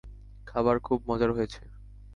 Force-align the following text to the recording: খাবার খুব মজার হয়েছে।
খাবার 0.47 0.75
খুব 0.79 0.99
মজার 1.09 1.29
হয়েছে। 1.31 1.61